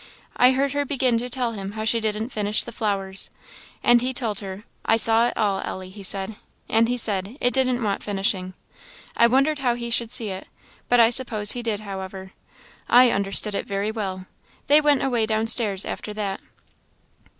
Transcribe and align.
I 0.35 0.53
heard 0.53 0.71
her 0.73 0.83
begin 0.83 1.19
to 1.19 1.29
tell 1.29 1.51
him 1.51 1.73
how 1.73 1.85
she 1.85 1.99
didn't 1.99 2.29
finish 2.29 2.63
the 2.63 2.71
flowers, 2.71 3.29
and 3.83 4.01
he 4.01 4.15
told 4.15 4.39
her 4.39 4.63
'I 4.83 4.97
saw 4.97 5.27
it 5.27 5.37
all, 5.37 5.59
Ellie,' 5.61 5.91
he 5.91 6.01
said; 6.01 6.37
and 6.67 6.89
he 6.89 6.97
said, 6.97 7.37
'it 7.39 7.53
didn't 7.53 7.83
want 7.83 8.01
finishing.' 8.01 8.55
I 9.15 9.27
wondered 9.27 9.59
how 9.59 9.75
he 9.75 9.91
should 9.91 10.11
see 10.11 10.29
it, 10.29 10.47
but 10.89 10.99
I 10.99 11.11
suppose 11.11 11.51
he 11.51 11.61
did, 11.61 11.81
however. 11.81 12.33
I 12.89 13.11
understood 13.11 13.53
it 13.53 13.67
very 13.67 13.91
well. 13.91 14.25
They 14.65 14.81
went 14.81 15.03
away 15.03 15.27
downstairs 15.27 15.85
after 15.85 16.15
that." 16.15 16.39